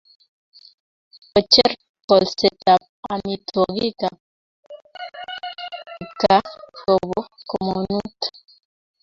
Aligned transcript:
Kocher 1.31 1.71
kolsetab 2.07 2.81
amitwogikab 3.13 4.15
kipkaa 5.97 6.41
kobo 6.77 7.19
komonut 7.49 8.19